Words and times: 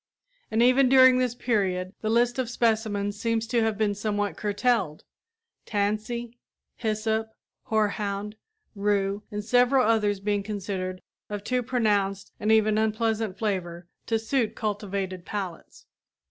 And 0.49 0.63
even 0.63 0.89
during 0.89 1.19
this 1.19 1.35
period 1.35 1.93
the 2.01 2.09
list 2.09 2.39
of 2.39 2.49
species 2.49 3.21
seems 3.21 3.45
to 3.45 3.61
have 3.61 3.77
been 3.77 3.93
somewhat 3.93 4.35
curtailed 4.35 5.03
tansy, 5.67 6.39
hyssop, 6.77 7.29
horehound, 7.67 8.33
rue 8.73 9.21
and 9.29 9.45
several 9.45 9.85
others 9.85 10.19
being 10.19 10.41
considered 10.41 11.03
of 11.29 11.43
too 11.43 11.61
pronounced 11.61 12.31
and 12.39 12.51
even 12.51 12.79
unpleasant 12.79 13.37
flavor 13.37 13.85
to 14.07 14.17
suit 14.17 14.55
cultivated 14.55 15.23
palates. 15.23 15.85